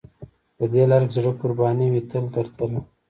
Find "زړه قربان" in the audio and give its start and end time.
1.17-1.77